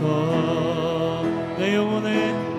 [0.00, 1.22] 받으소서.
[1.58, 2.49] 내 영혼에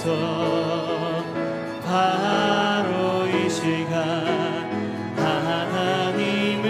[0.00, 1.24] 이곳에서.
[1.84, 3.90] 바로 이 시간
[5.16, 6.64] 하나님을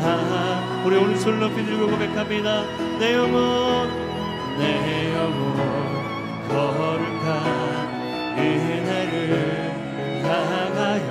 [0.00, 2.64] 예배하 우리 오늘 손 높이 들고 고백합니다.
[2.98, 3.88] 내 영혼
[4.58, 5.54] 내 영혼
[6.48, 7.28] 거룩한
[8.38, 9.72] 은혜를
[10.22, 11.06] 향하여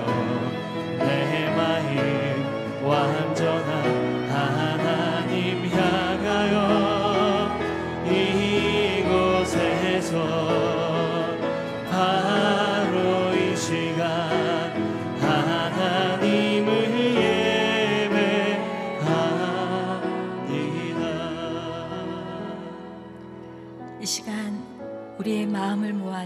[0.99, 4.02] 내 마음 완전한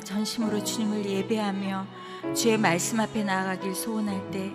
[0.02, 1.88] 전심으로 주님을 예배하며
[2.36, 4.52] 주의 말씀 앞에 나아가길 소원할 때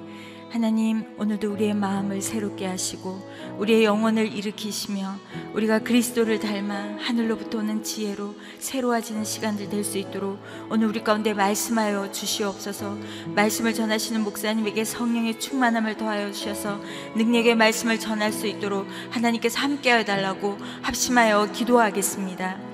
[0.53, 5.15] 하나님 오늘도 우리의 마음을 새롭게 하시고 우리의 영혼을 일으키시며
[5.55, 10.39] 우리가 그리스도를 닮아 하늘로부터 오는 지혜로 새로워지는 시간들 될 수 있도록
[10.71, 12.99] 오늘 우리 가운데 말씀하여 주시옵소서
[13.35, 16.81] 말씀을 전하시는 목사님에게 성령의 충만함을 더하여 주셔서
[17.17, 22.72] 능력의 말씀을 전할 수 있도록 하나님께서 함께하여 달라고 합심하여 기도하겠습니다.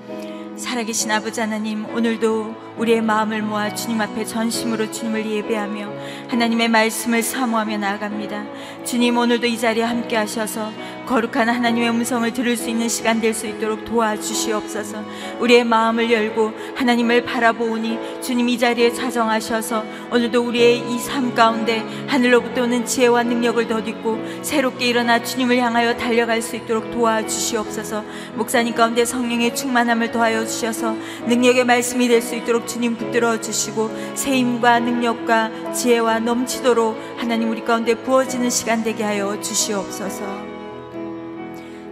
[0.59, 5.89] 살아계신 아버지 하나님 오늘도 우리의 마음을 모아 주님 앞에 전심으로 주님을 예배하며
[6.29, 8.45] 하나님의 말씀을 사모하며 나아갑니다.
[8.85, 10.71] 주님 오늘도 이 자리에 함께 하셔서
[11.05, 15.03] 거룩한 하나님의 음성을 들을 수 있는 시간 될 수 있도록 도와주시옵소서.
[15.39, 22.63] 우리의 마음을 열고 하나님을 바라보오니 주님 이 자리에 자정하셔서 오늘도 우리의 이 삶 가운데 하늘로부터
[22.63, 28.03] 오는 지혜와 능력을 덧입고 새롭게 일어나 주님을 향하여 달려갈 수 있도록 도와주시옵소서.
[28.35, 30.95] 목사님 가운데 성령의 충만함을 더하여 주셔서
[31.27, 37.65] 능력의 말씀이 될 수 있도록 주님 붙들어 주시고 새 힘과 능력과 지혜와 넘치도록 하나님 우리
[37.65, 40.23] 가운데 부어지는 시간 되게 하여 주시옵소서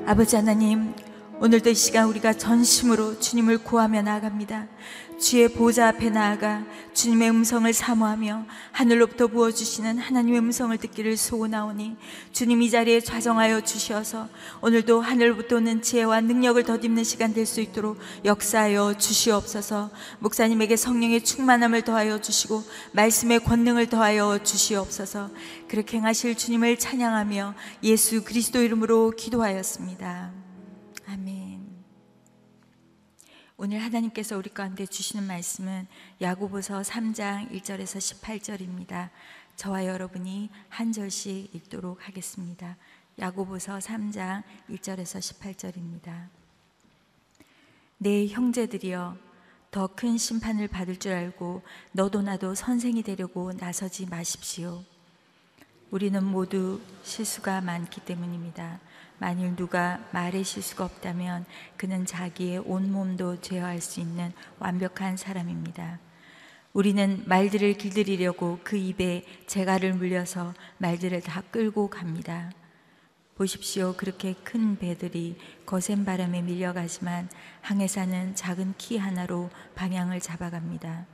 [0.05, 0.93] 아버지 하나님
[1.39, 4.67] 오늘도 이 시간 우리가 전심으로 주님을 구하며 나아갑니다.
[5.19, 11.95] 주의 보좌 앞에 나아가 주님의 음성을 사모하며 하늘로부터 부어주시는 하나님의 음성을 듣기를 소원하오니
[12.31, 14.29] 주님 이 자리에 좌정하여 주시어서
[14.61, 21.81] 오늘도 하늘로부터 오는 지혜와 능력을 덧입는 시간 될 수 있도록 역사하여 주시옵소서 목사님에게 성령의 충만함을
[21.83, 25.31] 더하여 주시고 말씀의 권능을 더하여 주시옵소서
[25.67, 30.31] 그렇게 행하실 주님을 찬양하며 예수 그리스도 이름으로 기도하였습니다.
[31.07, 31.46] 아멘.
[33.59, 35.87] 오늘 하나님께서 우리 가운데 주시는 말씀은
[36.21, 39.09] 야고보서 3장 1절에서 18절입니다.
[39.55, 42.77] 저와 여러분이 한 절씩 읽도록 하겠습니다.
[43.17, 46.27] 야고보서 3장 1절에서 18절입니다.
[47.97, 49.17] 내 형제들이여
[49.71, 54.83] 더 큰 심판을 받을 줄 알고 너도 나도 선생이 되려고 나서지 마십시오.
[55.89, 58.79] 우리는 모두 실수가 많기 때문입니다.
[59.19, 61.45] 만일 누가 말에 실수가 없다면
[61.75, 65.99] 그는 자기의 온몸도 제어할 수 있는 완벽한 사람입니다.
[66.73, 72.51] 우리는 말들을 길들이려고 그 입에 재갈을 물려서 말들을 다 끌고 갑니다.
[73.35, 73.93] 보십시오.
[73.97, 77.29] 그렇게 큰 배들이 거센 바람에 밀려가지만
[77.61, 81.05] 항해사는 작은 키 하나로 방향을 잡아갑니다.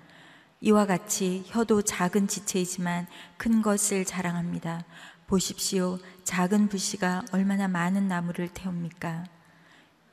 [0.61, 4.85] 이와 같이 혀도 작은 지체이지만 큰 것을 자랑합니다.
[5.27, 5.99] 보십시오.
[6.23, 9.25] 작은 불씨가 얼마나 많은 나무를 태웁니까?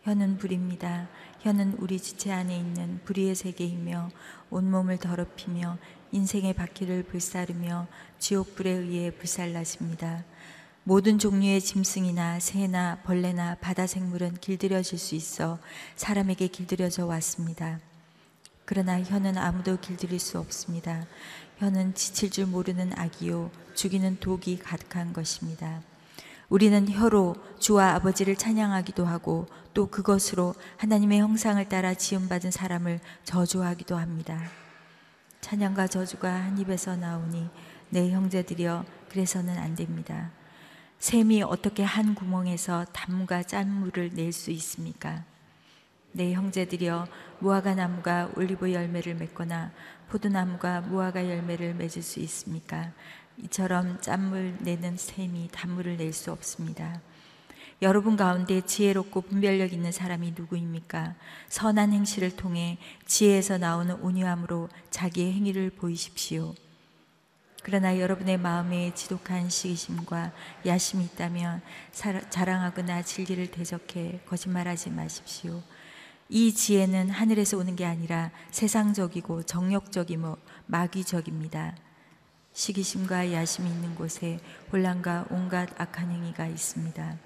[0.02, 1.08] 혀는 불입니다.
[1.40, 4.10] 혀는 우리 지체 안에 있는 불의의 세계이며
[4.50, 5.78] 온몸을 더럽히며
[6.12, 7.86] 인생의 바퀴를 불사르며
[8.18, 10.24] 지옥불에 의해 불살라집니다.
[10.84, 15.58] 모든 종류의 짐승이나 새나 벌레나 바다 생물은 길들여질 수 있어
[15.96, 17.78] 사람에게 길들여져 왔습니다.
[18.64, 21.04] 그러나 혀는 아무도 길들일 수 없습니다.
[21.60, 25.82] 혀는 지칠 줄 모르는 악이요 죽이는 독이 가득한 것입니다.
[26.48, 34.42] 우리는 혀로 주와 아버지를 찬양하기도 하고 또 그것으로 하나님의 형상을 따라 지음받은 사람을 저주하기도 합니다.
[35.42, 37.50] 찬양과 저주가 한 입에서 나오니
[37.90, 40.30] 내 형제들이여 그래서는 안 됩니다.
[40.98, 45.24] 샘이 어떻게 한 구멍에서 단무가 짠물을 낼 수 있습니까?
[46.12, 47.06] 내 형제들이여
[47.38, 49.70] 무화과 나무가 올리브 열매를 맺거나
[50.10, 52.90] 포도나무가 무화과 열매를 맺을 수 있습니까?
[53.38, 57.00] 이처럼 짠물 내는 샘이 단물을 낼 수 없습니다.
[57.80, 61.14] 여러분 가운데 지혜롭고 분별력 있는 사람이 누구입니까?
[61.48, 62.76] 선한 행실을 통해
[63.06, 66.54] 지혜에서 나오는 온유함으로 자기의 행위를 보이십시오.
[67.62, 70.32] 그러나 여러분의 마음에 지독한 시기심과
[70.66, 71.62] 야심이 있다면
[72.30, 75.62] 자랑하거나 진리를 대적해 거짓말하지 마십시오.
[76.32, 81.74] 이 지혜는 하늘에서 오는 게 아니라 세상적이고 정욕적이고 마귀적입니다.
[82.52, 84.38] 시기심과 야심이 있는 곳에
[84.70, 87.16] 혼란과 온갖 악한 행위가 있습니다.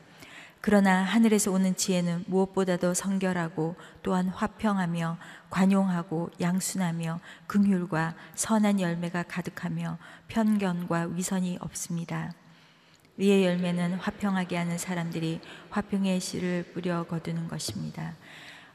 [0.63, 5.19] 그러나 하늘에서 오는 지혜는 무엇보다도 성결하고 또한 화평하며
[5.51, 12.33] 관용하고 양순하며 긍휼과 선한 열매가 가득하며 편견과 위선이 없습니다.
[13.19, 18.15] 위의 열매는 화평하게 하는 사람들이 화평의 씨를 뿌려 거두는 것입니다.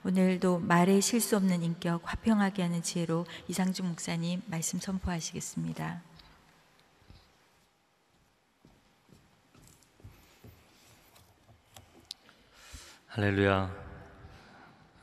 [0.06, 6.01] 오늘도 말에 실수 없는 인격 화평하게 하는 지혜로 이상주 목사님 말씀 선포하시겠습니다.
[13.08, 13.75] 할렐루야.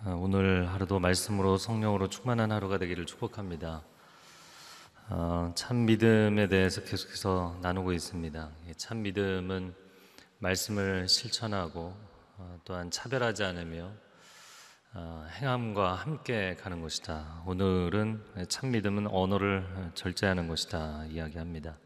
[0.07, 3.83] 어, 오늘 하루도 말씀으로 성령으로 충만한 하루가 되기를 축복합니다.
[5.11, 8.51] 어, 참 믿음에 대해서 계속해서 나누고 있습니다.
[8.79, 9.75] 참 믿음은
[10.39, 11.95] 말씀을 실천하고
[12.39, 13.93] 어, 또한 차별하지 않으며
[15.41, 17.43] 행함과 함께 가는 것이다.
[17.47, 21.77] 오늘은 참 믿음은 언어를 절제하는 것이다 이야기합니다.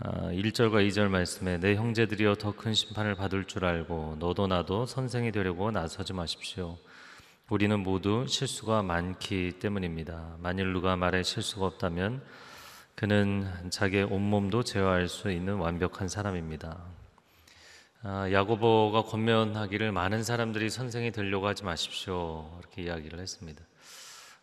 [0.00, 5.32] 1절과 아, 2절 말씀에 내 형제들이여 더 큰 심판을 받을 줄 알고 너도 나도 선생이
[5.32, 6.76] 되려고 나서지 마십시오.
[7.48, 10.36] 우리는 모두 실수가 많기 때문입니다.
[10.38, 12.22] 만일 누가 말에 실수가 없다면
[12.94, 17.01] 그는 자기의 온몸도 제어할 수 있는 완벽한 사람입니다.
[18.04, 22.50] 아, 야고보가 권면하기를 많은 사람들이 선생이 되려고 하지 마십시오.
[22.58, 23.62] 이렇게 이야기를 했습니다.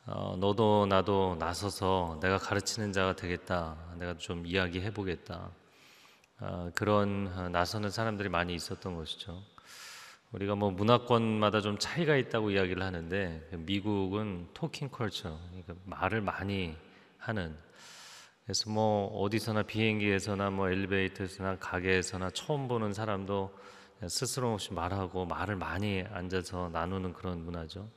[0.05, 3.75] 어, 너도 나도 나서서 내가 가르치는 자가 되겠다.
[3.97, 5.51] 내가 좀 이야기해 보겠다.
[6.39, 9.43] 어, 그런 어, 나서는 사람들이 많이 있었던 것이죠.
[10.31, 16.77] 우리가 뭐 문화권마다 좀 차이가 있다고 이야기를 하는데 미국은 토킹 컬처, 그러니까 말을 많이
[17.17, 17.57] 하는.
[18.49, 23.55] 그래서 뭐 어디서나 비행기에서나 뭐 엘리베이터에서나 가게에서나 처음 보는 사람도
[24.07, 27.87] 스스럼 없이 말하고 말을 많이 앉아서 나누는 그런 문화죠.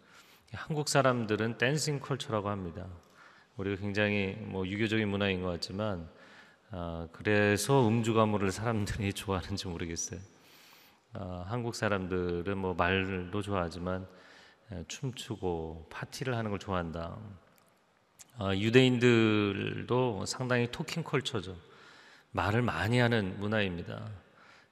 [0.52, 2.87] 한국 사람들은 댄싱 컬처라고 합니다.
[3.56, 6.06] 우리가 굉장히 뭐 유교적인 문화인 것 같지만
[6.71, 10.21] 아, 그래서 음주 가무를 사람들이 좋아하는지 모르겠어요.
[11.14, 14.06] 아, 한국 사람들은 뭐 말도 좋아하지만
[14.71, 17.16] 에, 춤추고 파티를 하는 걸 좋아한다.
[18.38, 21.56] 아, 유대인들도 상당히 토킹 컬처죠.
[22.30, 24.08] 말을 많이 하는 문화입니다.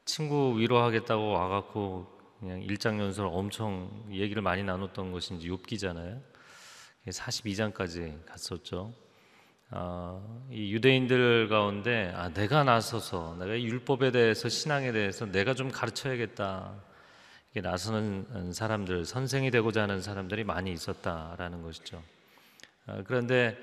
[0.04, 2.06] 친구 위로하겠다고 와갖고
[2.40, 6.22] 그냥 일장연설 엄청 얘기를 많이 나눴던 이제 욥기잖아요.
[7.06, 8.94] 42장까지 갔었죠.
[9.72, 16.74] 어, 이 유대인들 가운데 아, 내가 나서서 내가 율법에 대해서 신앙에 대해서 내가 좀 가르쳐야겠다.
[17.50, 22.02] 이게 나서는 사람들, 선생이 되고자 하는 사람들이 많이 있었다라는 것이죠.
[22.90, 23.56] 어, 그런데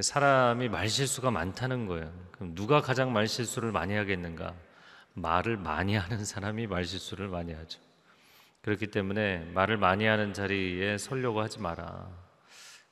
[0.00, 2.12] 사람이 말실수가 많다는 거예요.
[2.32, 4.54] 그럼 누가 가장 말실수를 많이 하겠는가?
[5.14, 7.80] 말을 많이 하는 사람이 말실수를 많이 하죠.
[8.62, 12.08] 그렇기 때문에 말을 많이 하는 자리에 서려고 하지 마라.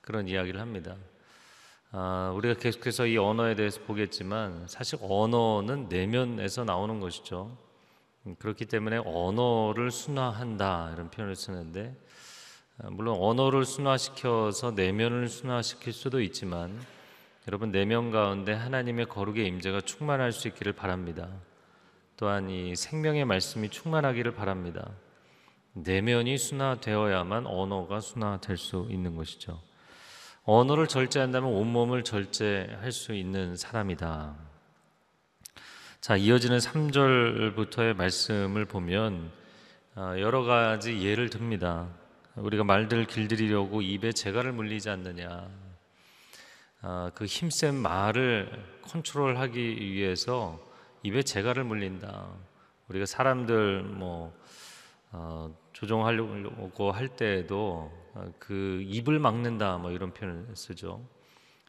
[0.01, 0.97] 그런 이야기를 합니다.
[1.91, 7.57] 아, 우리가 계속해서 이 언어에 대해서 보겠지만 사실 언어는 내면에서 나오는 것이죠.
[8.27, 12.12] 음, 그렇기 때문에 언어를 순화한다 이런 표현을 쓰는데 아,
[12.79, 16.81] 물론 언어를 순화시켜서 내면을 순화시킬 수도 있지만
[17.49, 21.29] 여러분 내면 가운데 하나님의 거룩의 임재가 충만할 수 있기를 바랍니다.
[22.17, 24.91] 또한 이 생명의 말씀이 충만하기를 바랍니다.
[25.75, 29.61] 내면이 순화되어야만 언어가 순화될 수 있는 것이죠.
[30.45, 34.37] 언어를 절제한다면 온몸을 절제할 수 있는 사람이다.
[36.00, 39.31] 자, 이어지는 3절부터의 말씀을 보면
[39.95, 41.88] 아, 여러 가지 예를 듭니다.
[42.37, 45.51] 우리가 말들을 길들이려고 입에 재갈을 물리지 않느냐.
[46.81, 48.51] 아, 그 힘센 말을
[48.83, 50.59] 컨트롤하기 위해서
[51.03, 52.29] 입에 재갈을 물린다.
[52.89, 54.33] 우리가 사람들 뭐
[55.11, 61.05] 어, 조정하려고 할 때에도 어, 그 입을 막는다 뭐 이런 표현을 쓰죠.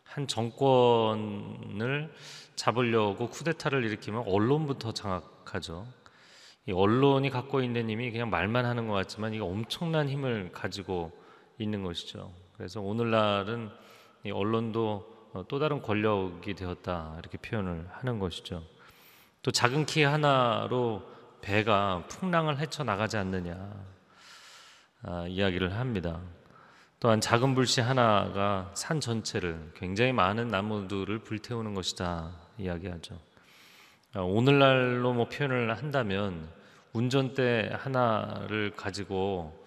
[0.05, 2.13] 한 정권을
[2.55, 5.85] 잡으려고 쿠데타를 일으키면 언론부터 장악하죠.
[6.65, 11.11] 이 언론이 갖고 있는 힘이 그냥 말만 하는 것 같지만 이게 엄청난 힘을 가지고
[11.57, 12.31] 있는 것이죠.
[12.55, 13.69] 그래서 오늘날은
[14.25, 18.63] 이 언론도 어, 또 다른 권력이 되었다 이렇게 표현을 하는 것이죠.
[19.41, 21.03] 또 작은 키 하나로
[21.41, 23.73] 배가 풍랑을 헤쳐 나가지 않느냐
[25.01, 26.21] 아, 이야기를 합니다.
[26.99, 33.19] 또한 작은 불씨 하나가 산 전체를 굉장히 많은 나무들을 불태우는 것이다 이야기하죠.
[34.15, 36.47] 아, 오늘날로 뭐 표현을 한다면
[36.93, 39.65] 운전대 하나를 가지고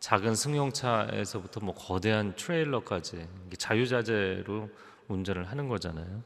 [0.00, 3.26] 작은 승용차에서부터 뭐 거대한 트레일러까지
[3.56, 4.68] 자유자재로
[5.08, 6.22] 운전을 하는 거잖아요.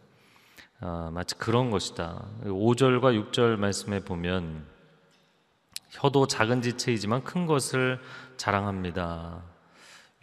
[0.81, 2.27] 아, 마치 그런 것이다.
[2.43, 4.67] 5절과 6절 말씀에 보면
[5.91, 8.01] 혀도 작은 지체이지만 큰 것을
[8.37, 9.45] 자랑합니다.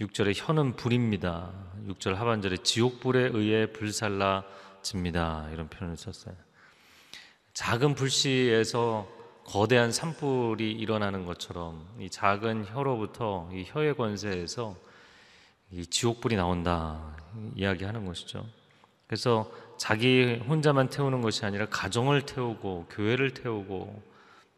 [0.02, 1.54] 6절에 혀는 불입니다.
[1.88, 5.50] 6절 하반절에 지옥불에 의해 불살라집니다.
[5.54, 6.47] 이런 표현을 썼어요.
[7.58, 9.08] 작은 불씨에서
[9.44, 14.76] 거대한 산불이 일어나는 것처럼 이 작은 혀로부터 이 혀의 권세에서
[15.72, 17.18] 이 지옥불이 나온다
[17.56, 18.46] 이야기하는 것이죠.
[19.08, 24.04] 그래서 자기 혼자만 태우는 것이 아니라 가정을 태우고 교회를 태우고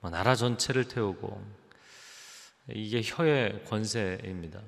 [0.01, 1.41] 뭐 나라 전체를 태우고
[2.73, 4.59] 이게 혀의 권세입니다.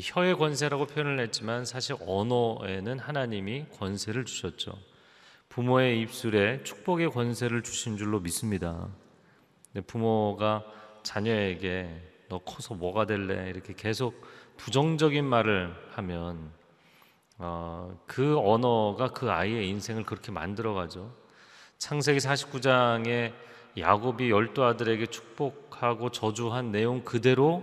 [0.00, 4.91] 혀의 권세라고 표현을 했지만 사실 언어에는 하나님이 권세를 주셨죠.
[5.52, 8.88] 부모의 입술에 축복의 권세를 주신 줄로 믿습니다.
[9.86, 10.64] 부모가
[11.02, 11.90] 자녀에게
[12.30, 14.14] 너 커서 뭐가 될래 이렇게 계속
[14.56, 16.50] 부정적인 말을 하면
[17.36, 21.14] 어, 그 언어가 그 아이의 인생을 그렇게 만들어가죠.
[21.76, 23.34] 창세기 49장에
[23.76, 27.62] 야곱이 열두 아들에게 축복하고 저주한 내용 그대로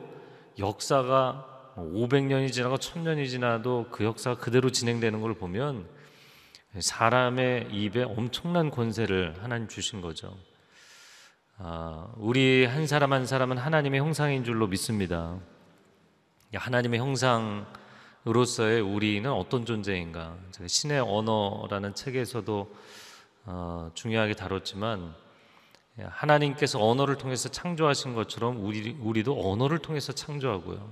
[0.60, 5.98] 역사가 500년이 지나고 1000년이 지나도 그 역사가 그대로 진행되는 걸 보면
[6.78, 10.38] 사람의 입에 엄청난 권세를 하나님 주신 거죠.
[11.58, 15.40] 아, 우리 한 사람 한 사람은 하나님의 형상인 줄로 믿습니다.
[16.54, 20.38] 하나님의 형상으로서의 우리는 어떤 존재인가?
[20.68, 22.76] 신의 언어라는 책에서도
[23.46, 25.16] 어, 중요하게 다뤘지만
[25.98, 30.88] 하나님께서 언어를 통해서 창조하신 것처럼 우리, 우리도 언어를 통해서 창조하고요.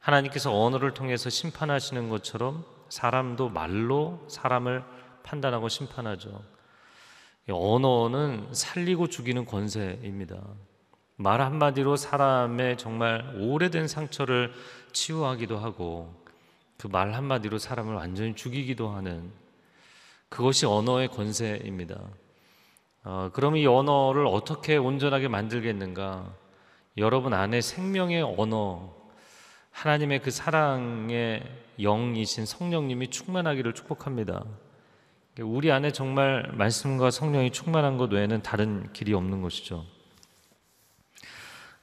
[0.00, 4.84] 하나님께서 언어를 통해서 심판하시는 것처럼 사람도 말로 사람을
[5.22, 6.42] 판단하고 심판하죠.
[7.48, 10.36] 언어는 살리고 죽이는 권세입니다.
[11.16, 14.52] 말 한마디로 사람의 정말 오래된 상처를
[14.92, 16.22] 치유하기도 하고
[16.76, 19.32] 그 말 한마디로 사람을 완전히 죽이기도 하는
[20.28, 21.98] 그것이 언어의 권세입니다.
[23.04, 26.30] 어, 그럼 이 언어를 어떻게 온전하게 만들겠는가?
[26.98, 28.94] 여러분 안에 생명의 언어,
[29.72, 31.42] 하나님의 그 사랑의
[31.78, 34.44] 영이신 성령님이 충만하기를 축복합니다.
[35.40, 39.84] 우리 안에 정말 말씀과 성령이 충만한 것 외에는 다른 길이 없는 것이죠.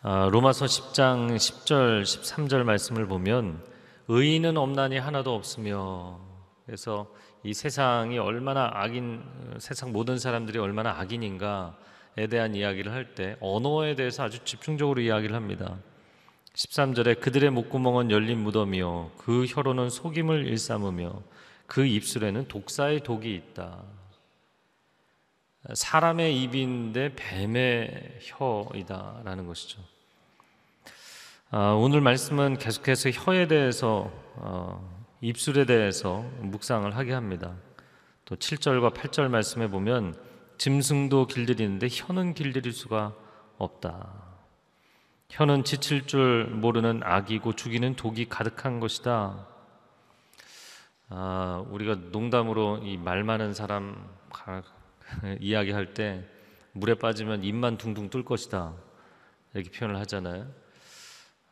[0.02, 3.62] 아, 로마서 10장 10절 13절 말씀을 보면
[4.08, 6.19] 의인은 없나니 하나도 없으며
[6.65, 7.12] 그래서
[7.43, 9.23] 이 세상이 얼마나 악인
[9.58, 15.78] 세상 모든 사람들이 얼마나 악인인가에 대한 이야기를 할 때 언어에 대해서 아주 집중적으로 이야기를 합니다.
[16.60, 21.22] 13절에 그들의 목구멍은 열린 무덤이요 그 혀로는 속임을 일삼으며
[21.67, 23.82] 그 입술에는 독사의 독이 있다.
[25.74, 29.80] 사람의 입인데 뱀의 혀이다라는 것이죠.
[31.52, 37.56] 아, 오늘 말씀은 계속해서 혀에 대해서 어, 입술에 대해서 묵상을 하게 합니다.
[38.26, 40.13] 또 7절과 8절 말씀에 보면
[40.58, 43.15] 짐승도 길들이는데 혀는 길들일 수가
[43.58, 44.29] 없다.
[45.30, 49.48] 혀는 지칠 줄 모르는 악이고 죽이는 독이 가득한 것이다.
[51.10, 54.10] 아, 우리가 농담으로 이 말 많은 사람
[55.39, 56.26] 이야기할 때
[56.74, 58.74] 물에 빠지면 입만 둥둥 뜰 것이다
[59.54, 60.48] 이렇게 표현을 하잖아요.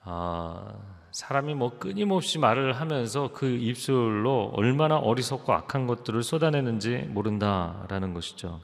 [0.03, 0.73] 아,
[1.11, 8.61] 사람이 뭐 끊임없이 말을 하면서 그 입술로 얼마나 어리석고 악한 것들을 쏟아내는지 모른다라는 것이죠.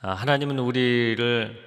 [0.00, 1.65] 아, 하나님은 우리를 아,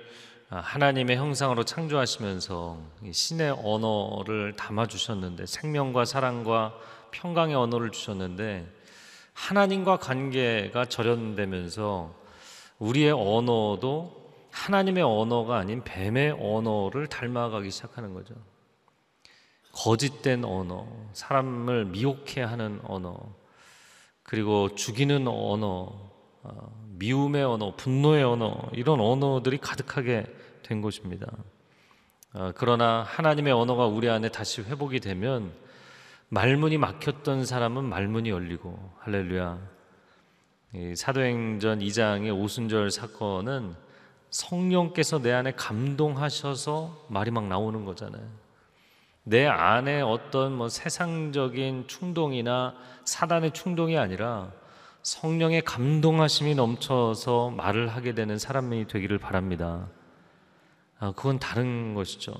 [0.49, 2.79] 하나님의 형상으로 창조하시면서
[3.11, 6.73] 신의 언어를 담아 주셨는데 생명과 사랑과
[7.11, 8.67] 평강의 언어를 주셨는데
[9.33, 12.15] 하나님과 관계가 절연되면서
[12.79, 14.19] 우리의 언어도
[14.51, 18.33] 하나님의 언어가 아닌 뱀의 언어를 닮아가기 시작하는 거죠.
[19.71, 23.15] 거짓된 언어, 사람을 미혹해 하는 언어,
[24.23, 25.93] 그리고 죽이는 언어,
[26.41, 30.25] 어, 미움의 언어, 분노의 언어, 이런 언어들이 가득하게
[30.69, 31.27] 된 것입니다.
[32.33, 35.51] 어, 그러나 하나님의 언어가 우리 안에 다시 회복이 되면
[36.29, 39.57] 말문이 막혔던 사람은 말문이 열리고 할렐루야.
[40.95, 43.73] 사도행전 2장의 오순절 사건은
[44.29, 48.23] 성령께서 내 안에 감동하셔서 말이 막 나오는 거잖아요.
[49.23, 54.51] 내 안에 어떤 뭐 세상적인 충동이나 사단의 충동이 아니라
[55.01, 59.87] 성령의 감동하심이 넘쳐서 말을 하게 되는 사람이 되기를 바랍니다.
[60.99, 62.33] 아, 그건 다른 것이죠.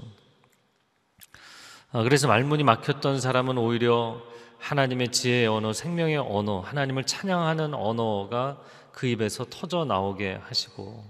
[1.92, 4.22] 아, 그래서 말문이 막혔던 사람은 오히려
[4.60, 11.06] 하나님의 지혜의 언어, 생명의 언어, 하나님을 찬양하는 언어가 그 입에서 터져 나오게 하시고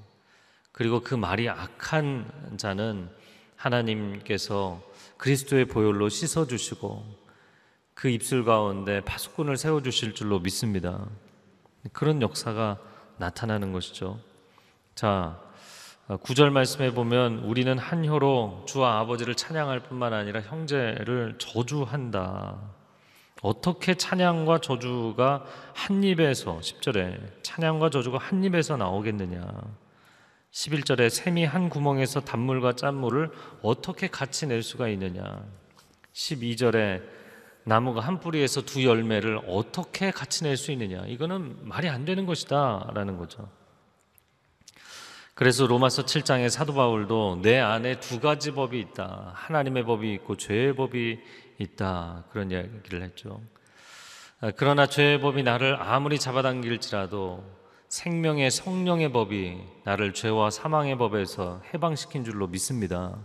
[0.72, 3.10] 그리고 그 말이 악한 자는
[3.56, 4.82] 하나님께서
[5.18, 7.04] 그리스도의 보혈로 씻어 주시고
[7.96, 11.06] 그 입술 가운데 파수꾼을 세워 주실 줄로 믿습니다.
[11.92, 12.78] 그런 역사가
[13.18, 14.20] 나타나는 것이죠.
[14.96, 15.42] 자,
[16.18, 22.58] 구절 말씀에 보면 우리는 한 혀로 주와 아버지를 찬양할 뿐만 아니라 형제를 저주한다.
[23.44, 29.46] 어떻게 찬양과 저주가 한 입에서 10절에 찬양과 저주가 한 입에서 나오겠느냐?
[30.52, 33.30] 11절에 샘이 한 구멍에서 단물과 짠물을
[33.62, 35.24] 어떻게 같이 낼 수가 있느냐?
[36.14, 37.04] 12절에
[37.66, 41.06] 나무가 한 뿌리에서 두 열매를 어떻게 같이 낼 수 있느냐?
[41.06, 43.48] 이거는 말이 안 되는 것이다라는 거죠.
[45.40, 49.32] 그래서 로마서 7장의 사도 바울도 내 안에 두 가지 법이 있다.
[49.36, 51.18] 하나님의 법이 있고 죄의 법이
[51.60, 52.26] 있다.
[52.30, 53.40] 그런 이야기를 했죠.
[54.42, 57.42] 아, 그러나 죄의 법이 나를 아무리 잡아당길지라도
[57.88, 63.18] 생명의 성령의 법이 나를 죄와 사망의 법에서 해방시킨 줄로 믿습니다.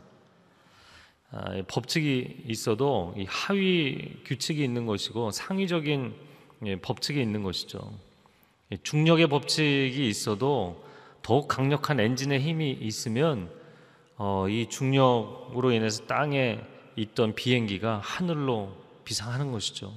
[1.33, 6.14] 아, 법칙이 있어도 이 하위 규칙이 있는 것이고 상위적인
[6.66, 7.92] 예, 법칙이 있는 것이죠.
[8.85, 10.85] 중력의 법칙이 있어도
[11.25, 13.51] 더욱 강력한 엔진의 힘이 있으면
[14.17, 16.61] 어, 이 중력으로 인해서 땅에
[16.97, 19.93] 있던 비행기가 하늘로 비상하는 것이죠.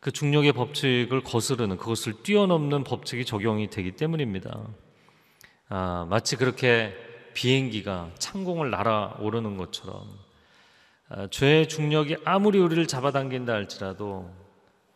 [0.00, 4.66] 그 중력의 법칙을 거스르는 그것을 뛰어넘는 법칙이 적용이 되기 때문입니다.
[5.68, 6.94] 아, 마치 그렇게
[7.34, 10.08] 비행기가 창공을 날아오르는 것처럼
[11.10, 14.30] 아, 죄의 중력이 아무리 우리를 잡아당긴다 할지라도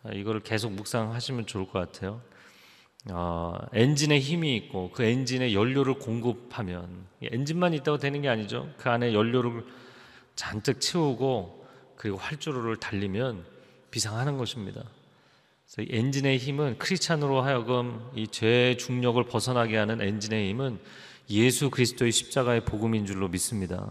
[0.03, 2.23] 아, 이거를 계속 묵상하시면 좋을 것 같아요.
[3.11, 8.69] 어, 엔진에 힘이 있고 그 엔진에 연료를 공급하면 엔진만 있다고 되는 게 아니죠.
[8.79, 9.65] 그 안에 연료를
[10.35, 11.67] 잔뜩 채우고
[11.97, 13.45] 그리고 활주로를 달리면
[13.91, 14.83] 비상하는 것입니다.
[15.71, 20.79] 그래서 엔진의 힘은 크리스찬으로 하여금 이 죄의 중력을 벗어나게 하는 엔진의 힘은
[21.31, 23.91] 예수 그리스도의 십자가의 복음인 줄로 믿습니다.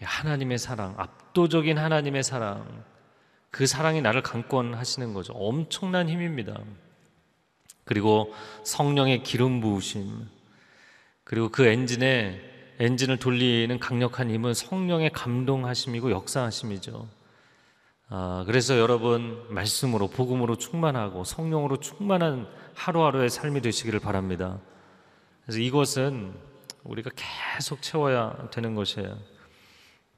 [0.00, 2.84] 하나님의 사랑, 압도적인 하나님의 사랑,
[3.50, 5.34] 그 사랑이 나를 강권하시는 거죠.
[5.34, 6.58] 엄청난 힘입니다.
[7.84, 8.32] 그리고
[8.64, 10.28] 성령의 기름 부으심,
[11.24, 12.40] 그리고 그 엔진에
[12.78, 17.08] 엔진을 돌리는 강력한 힘은 성령의 감동하심이고 역사하심이죠.
[18.08, 24.58] 아, 그래서 여러분 말씀으로 복음으로 충만하고 성령으로 충만한 하루하루의 삶이 되시기를 바랍니다.
[25.44, 26.34] 그래서 이것은
[26.84, 29.16] 우리가 계속 채워야 되는 것이에요.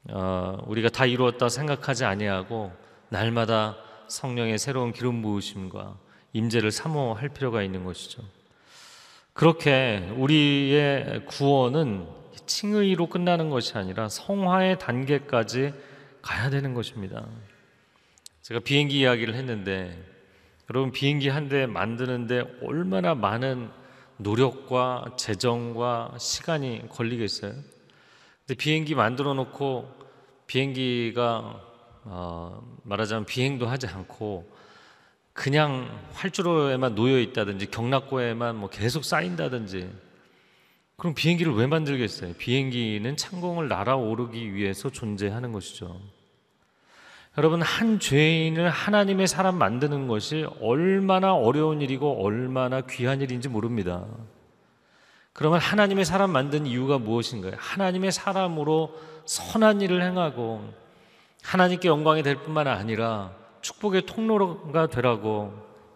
[0.09, 2.71] 어, 우리가 다 이루었다 생각하지 아니하고
[3.09, 5.97] 날마다 성령의 새로운 기름 부으심과
[6.35, 8.21] 임재를 사모할 필요가 있는 것이죠.
[9.31, 12.07] 그렇게 우리의 구원은
[12.45, 15.73] 칭의로 끝나는 것이 아니라 성화의 단계까지
[16.21, 17.25] 가야 되는 것입니다.
[18.41, 19.97] 제가 비행기 이야기를 했는데
[20.69, 23.69] 여러분 비행기 한 대 만드는데 얼마나 많은
[24.17, 27.53] 노력과 재정과 시간이 걸리겠어요?
[27.53, 29.89] 근데 비행기 만들어 놓고
[30.47, 31.61] 비행기가
[32.03, 34.54] 어, 말하자면 비행도 하지 않고
[35.35, 39.91] 그냥 활주로에만 놓여 있다든지 경락고에만 뭐 계속 쌓인다든지
[40.95, 42.33] 그럼 비행기를 왜 만들겠어요?
[42.35, 45.99] 비행기는 창공을 날아오르기 위해서 존재하는 것이죠.
[47.37, 54.05] 여러분 한 죄인을 하나님의 사람 만드는 것이 얼마나 어려운 일이고 얼마나 귀한 일인지 모릅니다.
[55.33, 57.55] 그러면 하나님의 사람 만든 이유가 무엇인가요?
[57.57, 60.73] 하나님의 사람으로 선한 일을 행하고
[61.43, 65.51] 하나님께 영광이 될 뿐만 아니라 축복의 통로가 되라고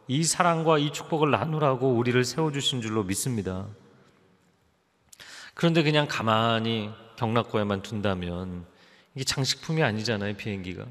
[0.08, 3.68] 이 사랑과 이 축복을 나누라고 우리를 세워주신 줄로 믿습니다.
[5.54, 8.66] 그런데 그냥 가만히 경락고에만 둔다면
[9.14, 10.84] 이게 장식품이 아니잖아요, 비행기가.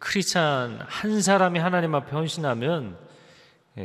[0.00, 2.98] 크리스찬 한 사람이 하나님 앞에 헌신하면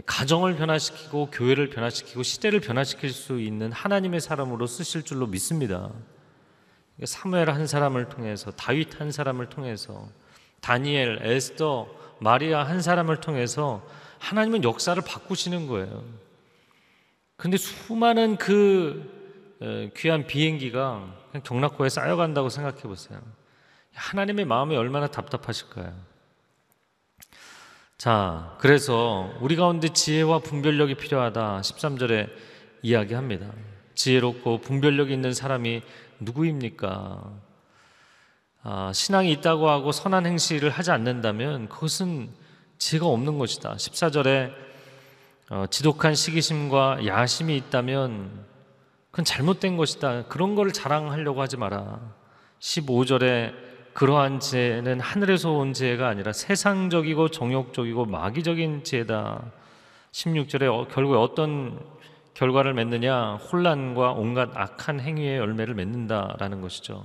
[0.07, 5.91] 가정을 변화시키고 교회를 변화시키고 시대를 변화시킬 수 있는 하나님의 사람으로 쓰실 줄로 믿습니다.
[7.03, 10.09] 사무엘 한 사람을 통해서 다윗 한 사람을 통해서
[10.63, 11.87] 다니엘, 에스더,
[12.19, 13.85] 마리아 한 사람을 통해서
[14.19, 16.03] 하나님은 역사를 바꾸시는 거예요.
[17.35, 23.19] 근데 수많은 그 귀한 비행기가 경락고에 쌓여간다고 생각해 보세요.
[23.93, 25.93] 하나님의 마음이 얼마나 답답하실까요?
[27.97, 31.59] 자, 그래서 우리 가운데 지혜와 분별력이 필요하다.
[31.59, 32.29] 13절에
[32.81, 33.51] 이야기합니다.
[33.95, 35.81] 지혜롭고 분별력 있는 사람이
[36.21, 37.33] 누구입니까?
[38.65, 42.29] 아, 신앙이 있다고 하고 선한 행실을 하지 않는다면 그것은
[42.77, 43.75] 지혜가 없는 것이다.
[43.75, 44.53] 14절에
[45.49, 48.45] 어, 지독한 시기심과 야심이 있다면
[49.11, 50.23] 그건 잘못된 것이다.
[50.27, 51.99] 그런 걸 자랑하려고 하지 마라.
[52.61, 53.53] 15절에
[53.93, 59.43] 그러한 지혜는 하늘에서 온 지혜가 아니라 세상적이고 정욕적이고 마귀적인 지혜다.
[60.13, 61.81] 16절에 어, 결국에 어떤
[62.33, 63.33] 결과를 맺느냐?
[63.35, 67.03] 혼란과 온갖 악한 행위의 열매를 맺는다라는 것이죠.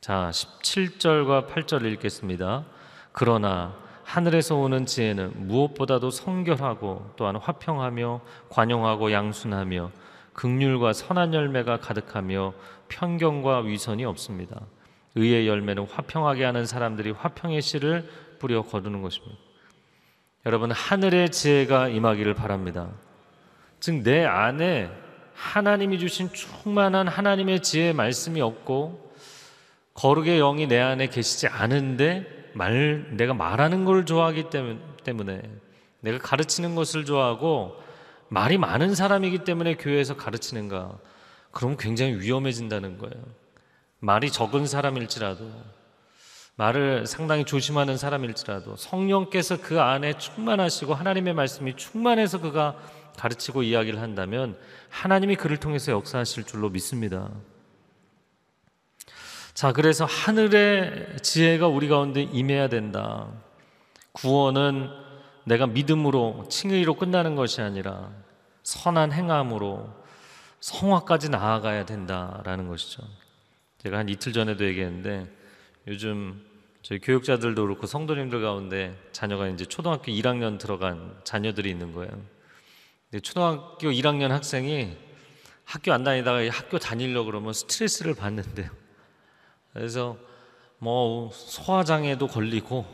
[0.00, 2.64] 자, 17절과 8절 읽겠습니다.
[3.12, 9.90] 그러나 하늘에서 오는 지혜는 무엇보다도 성결하고 또한 화평하며 관용하고 양순하며
[10.34, 12.54] 극률과 선한 열매가 가득하며
[12.88, 14.60] 편견과 위선이 없습니다.
[15.16, 18.08] 의의 열매는 화평하게 하는 사람들이 화평의 씨를
[18.38, 19.36] 뿌려 거두는 것입니다.
[20.46, 22.88] 여러분 하늘의 지혜가 임하기를 바랍니다.
[23.80, 24.90] 즉 내 안에
[25.34, 29.07] 하나님이 주신 충만한 하나님의 지혜의 말씀이 없고
[29.98, 34.44] 거룩의 영이 내 안에 계시지 않은데 말 내가 말하는 걸 좋아하기
[35.02, 35.42] 때문에
[35.98, 37.74] 내가 가르치는 것을 좋아하고
[38.28, 40.96] 말이 많은 사람이기 때문에 교회에서 가르치는가?
[41.50, 43.24] 그럼 굉장히 위험해진다는 거예요.
[43.98, 45.50] 말이 적은 사람일지라도
[46.54, 52.76] 말을 상당히 조심하는 사람일지라도 성령께서 그 안에 충만하시고 하나님의 말씀이 충만해서 그가
[53.16, 54.56] 가르치고 이야기를 한다면
[54.90, 57.30] 하나님이 그를 통해서 역사하실 줄로 믿습니다.
[59.58, 63.26] 자, 그래서 하늘의 지혜가 우리 가운데 임해야 된다.
[64.12, 64.88] 구원은
[65.46, 68.12] 내가 믿음으로 칭의로 끝나는 것이 아니라
[68.62, 69.92] 선한 행함으로
[70.60, 73.02] 성화까지 나아가야 된다라는 것이죠.
[73.78, 75.26] 제가 한 이틀 전에도 얘기했는데
[75.88, 76.40] 요즘
[76.82, 82.12] 저희 교육자들도 그렇고 성도님들 가운데 자녀가 이제 초등학교 1학년 들어간 자녀들이 있는 거예요.
[83.10, 84.96] 근데 초등학교 1학년 학생이
[85.64, 88.77] 학교 안 다니다가 학교 다니려 그러면 스트레스를 받는데요.
[89.72, 90.16] 그래서
[90.78, 92.84] 뭐 소화장애도 걸리고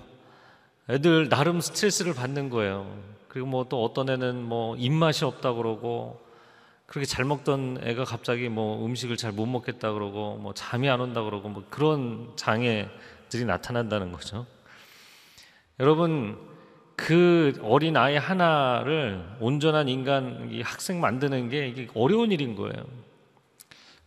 [0.91, 2.99] 애들 나름 스트레스를 받는 거예요.
[3.29, 6.23] 그리고 뭐 또 어떤 애는 뭐 입맛이 없다 그러고
[6.87, 11.23] 그렇게 잘 먹던 애가 갑자기 뭐 음식을 잘 못 먹겠다 그러고 뭐 잠이 안 온다
[11.23, 14.47] 그러고 뭐 그런 장애들이 나타난다는 거죠.
[15.81, 16.39] 여러분
[16.97, 22.85] 그 어린 아이 하나를 온전한 인간 학생 만드는 게 이게 어려운 일인 거예요.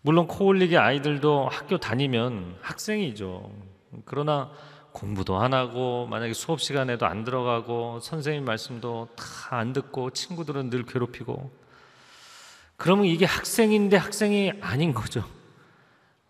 [0.01, 3.51] 물론 코올리기 아이들도 학교 다니면 학생이죠.
[4.05, 4.51] 그러나
[4.93, 10.83] 공부도 안 하고 만약에 수업 시간에도 안 들어가고 선생님 말씀도 다 안 듣고 친구들은 늘
[10.83, 11.51] 괴롭히고
[12.75, 15.23] 그러면 이게 학생인데 학생이 아닌 거죠.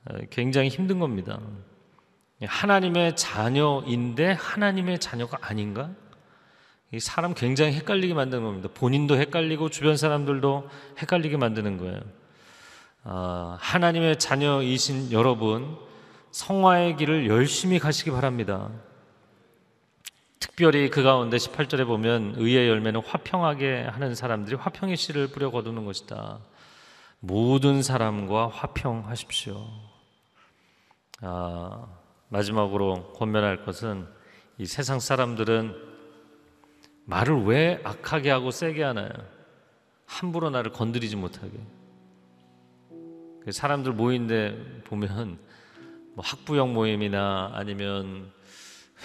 [0.06, 1.39] 어, 굉장히 힘든 겁니다.
[2.41, 5.89] 하나님의 자녀인데 하나님의 자녀가 아닌가?
[6.93, 8.69] 이 사람 굉장히 헷갈리게 만드는 겁니다.
[8.73, 11.99] 본인도 헷갈리고 주변 사람들도 헷갈리게 만드는 거예요.
[13.10, 15.78] 아, 하나님의 자녀이신 여러분,
[16.32, 18.70] 성화의 길을 열심히 가시기 바랍니다.
[20.41, 26.39] 특별히 그 가운데 18절에 보면 의의 열매는 화평하게 하는 사람들이 화평의 씨를 뿌려 거두는 것이다.
[27.22, 29.65] 모든 사람과 화평하십시오.
[31.22, 31.88] 아,
[32.28, 34.06] 마지막으로 권면할 것은
[34.58, 35.74] 이 세상 사람들은
[37.06, 39.12] 말을 왜 악하게 하고 세게 하나요?
[40.06, 41.54] 함부로 나를 건드리지 못하게.
[43.47, 45.39] 그 사람들 모인데 보면
[46.15, 48.29] 뭐 학부형 모임이나 아니면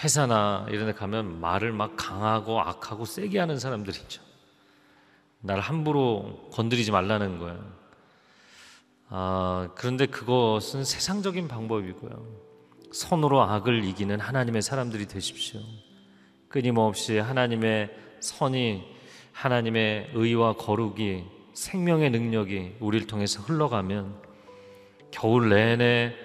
[0.03, 4.21] 회사나 이런 데 가면 말을 막 강하고 악하고 세게 하는 사람들이 있죠.
[5.39, 7.63] 나를 함부로 건드리지 말라는 거예요.
[9.07, 12.27] 아, 그런데 그것은 세상적인 방법이고요.
[12.91, 15.61] 선으로 악을 이기는 하나님의 사람들이 되십시오.
[16.49, 18.83] 끊임없이 하나님의 선이
[19.31, 24.32] 하나님의 의와 거룩이 생명의 능력이 우리를 통해서 흘러가면
[25.13, 26.15] 겨울 내내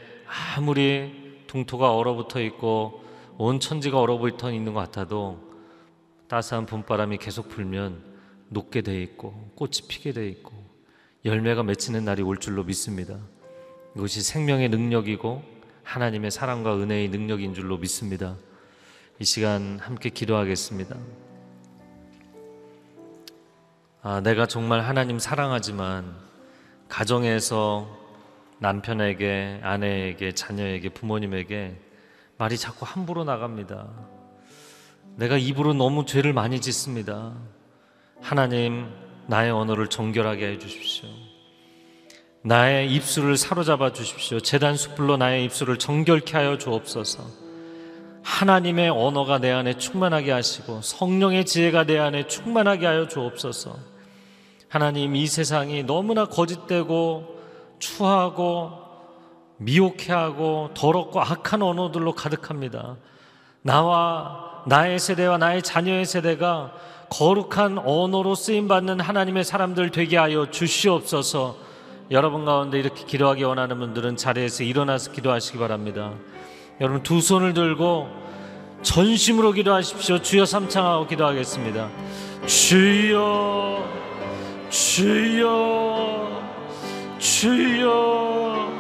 [0.57, 3.05] 아무리 동토가 얼어붙어 있고
[3.37, 5.39] 온 천지가 얼어붙어 있는 것 같아도
[6.27, 8.03] 따스한 봄바람이 계속 불면
[8.49, 10.53] 녹게 돼 있고 꽃이 피게 돼 있고
[11.27, 13.19] 열매가 맺히는 날이 올 줄로 믿습니다.
[13.95, 15.43] 이것이 생명의 능력이고
[15.83, 18.37] 하나님의 사랑과 은혜의 능력인 줄로 믿습니다.
[19.19, 20.97] 이 시간 함께 기도하겠습니다.
[24.01, 26.17] 아, 내가 정말 하나님 사랑하지만
[26.89, 28.08] 가정에서
[28.61, 31.77] 남편에게, 아내에게, 자녀에게, 부모님에게
[32.37, 33.89] 말이 자꾸 함부로 나갑니다.
[35.17, 37.35] 내가 입으로 너무 죄를 많이 짓습니다.
[38.21, 38.89] 하나님,
[39.27, 41.09] 나의 언어를 정결하게 해 주십시오.
[42.43, 44.41] 나의 입술을 사로잡아 주십시오.
[44.41, 47.25] 재단 숯불로 나의 입술을 정결케 하여 주옵소서.
[48.23, 53.77] 하나님의 언어가 내 안에 충만하게 하시고 성령의 지혜가 내 안에 충만하게 하여 주옵소서.
[54.69, 57.38] 하나님 이 세상이 너무나 거짓되고
[57.79, 58.73] 추하고
[59.59, 62.97] 미혹해하고 더럽고 악한 언어들로 가득합니다.
[63.63, 66.73] 나와 나의 세대와 나의 자녀의 세대가
[67.11, 71.57] 거룩한 언어로 쓰임 받는 하나님의 사람들 되게 하여 주시옵소서.
[72.11, 76.13] 여러분 가운데 이렇게 기도하기 원하는 분들은 자리에서 일어나서 기도하시기 바랍니다.
[76.81, 78.09] 여러분 두 손을 들고
[78.83, 80.23] 전심으로 기도하십시오.
[80.23, 81.89] 주여 삼창하고 기도하겠습니다.
[82.47, 83.85] 주여
[84.71, 86.29] 주여
[87.29, 88.73] 주여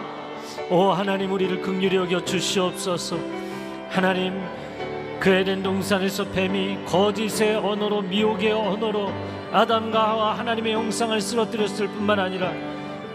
[0.70, 3.16] 오 하나님 우리를 극률히 여겨 주시옵소서
[3.90, 4.42] 하나님
[5.20, 9.12] 그 에덴 동산에서 뱀이 거짓의 언어로 미혹의 언어로
[9.52, 12.52] 아담과 하와 하나님의 형상을 쓰러뜨렸을 뿐만 아니라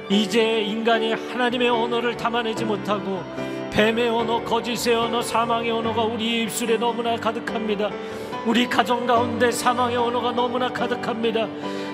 [0.07, 3.23] 이제 인간이 하나님의 언어를 담아내지 못하고
[3.71, 7.89] 뱀의 언어, 거짓의 언어, 사망의 언어가 우리 입술에 너무나 가득합니다.
[8.45, 11.47] 우리 가정 가운데 사망의 언어가 너무나 가득합니다.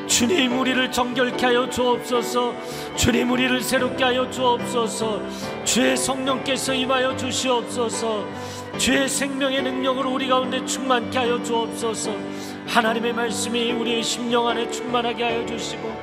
[0.09, 2.53] 주님 우리를 정결케 하여 주옵소서.
[2.97, 5.21] 주님 우리를 새롭게 하여 주옵소서.
[5.63, 8.25] 주의 성령께서 임하여 주시옵소서.
[8.79, 12.11] 주의 생명의 능력으로 우리 가운데 충만케 하여 주옵소서.
[12.67, 15.93] 하나님의 말씀이 우리의 심령 안에 충만하게 하여 주시고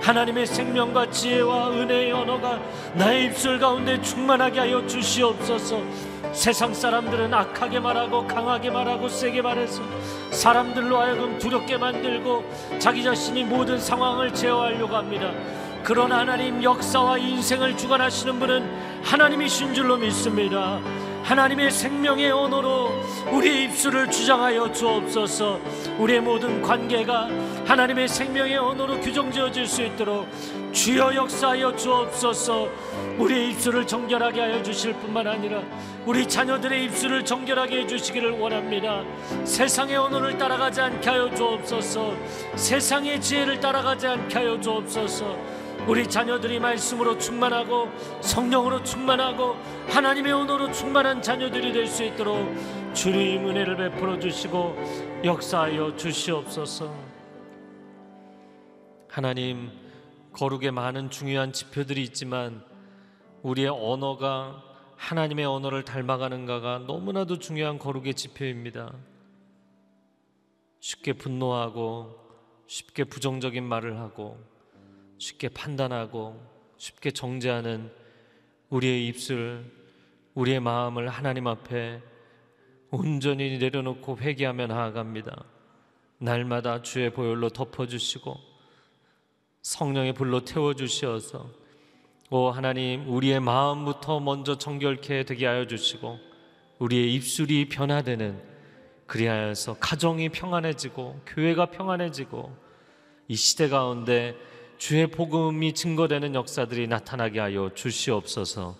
[0.00, 2.60] 하나님의 생명과 지혜와 은혜의 언어가
[2.94, 5.82] 나의 입술 가운데 충만하게 하여 주시옵소서.
[6.36, 9.82] 세상 사람들은 악하게 말하고 강하게 말하고 세게 말해서
[10.30, 12.44] 사람들로 하여금 두렵게 만들고
[12.78, 15.32] 자기 자신이 모든 상황을 제어하려고 합니다.
[15.82, 20.78] 그러나 하나님 역사와 인생을 주관하시는 분은 하나님이신 줄로 믿습니다.
[21.22, 22.90] 하나님의 생명의 언어로
[23.32, 25.58] 우리의 입술을 주장하여 주옵소서.
[25.98, 27.30] 우리의 모든 관계가
[27.64, 30.28] 하나님의 생명의 언어로 규정지어질 수 있도록
[30.72, 32.68] 주여 역사하여 주옵소서.
[33.18, 35.62] 우리의 입술을 정결하게 하여 주실 뿐만 아니라
[36.04, 39.02] 우리 자녀들의 입술을 정결하게 해 주시기를 원합니다.
[39.44, 42.14] 세상의 언어를 따라가지 않게 하여 주옵소서.
[42.56, 45.66] 세상의 지혜를 따라가지 않게 하여 주옵소서.
[45.86, 47.88] 우리 자녀들이 말씀으로 충만하고
[48.20, 49.56] 성령으로 충만하고
[49.88, 52.36] 하나님의 언어로 충만한 자녀들이 될 수 있도록
[52.92, 56.92] 주님 은혜를 베풀어 주시고 역사하여 주시옵소서.
[59.08, 59.70] 하나님
[60.32, 62.62] 거룩에 많은 중요한 지표들이 있지만
[63.46, 64.60] 우리의 언어가
[64.96, 68.92] 하나님의 언어를 닮아가는가가 너무나도 중요한 거룩의 지표입니다.
[70.80, 72.12] 쉽게 분노하고
[72.66, 74.36] 쉽게 부정적인 말을 하고
[75.18, 76.42] 쉽게 판단하고
[76.76, 77.92] 쉽게 정죄하는
[78.70, 79.64] 우리의 입술,
[80.34, 82.02] 우리의 마음을 하나님 앞에
[82.90, 85.44] 온전히 내려놓고 회개하며 나아갑니다.
[86.18, 88.36] 날마다 주의 보혈로 덮어주시고
[89.62, 91.65] 성령의 불로 태워주시어서
[92.28, 96.18] 오 하나님 우리의 마음부터 먼저 정결케 되게 하여 주시고
[96.80, 98.42] 우리의 입술이 변화되는
[99.06, 102.52] 그리하여서 가정이 평안해지고 교회가 평안해지고
[103.28, 104.34] 이 시대 가운데
[104.76, 108.76] 주의 복음이 증거되는 역사들이 나타나게 하여 주시옵소서.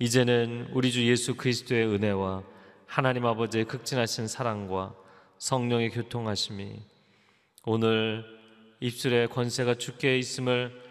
[0.00, 2.42] 이제는 우리 주 예수 그리스도의 은혜와
[2.84, 4.92] 하나님 아버지의 극진하신 사랑과
[5.38, 6.82] 성령의 교통하심이
[7.64, 8.24] 오늘
[8.80, 10.89] 입술에 권세가 주께 있음을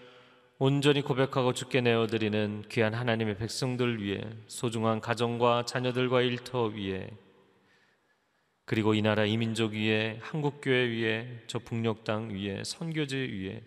[0.61, 7.09] 온전히 고백하고 주께 내어드리는 귀한 하나님의 백성들 위해 소중한 가정과 자녀들과 일터 위에
[8.65, 13.63] 그리고 이 나라 이민족 위에 한국교회 위에 저 북녘 땅 위에 선교지 위에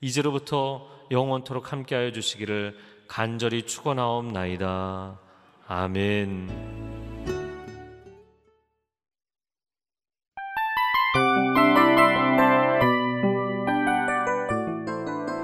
[0.00, 2.76] 이제로부터 영원토록 함께하여 주시기를
[3.06, 5.20] 간절히 축원하옵나이다.
[5.68, 7.31] 아멘.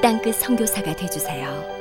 [0.00, 1.77] 땅끝 선교사가 되주세요.